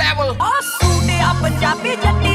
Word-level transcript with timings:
level. 0.00 0.36
Oh, 0.40 0.60
Sude, 0.64 1.18
Punjabi, 1.40 1.92
Jati. 2.02 2.29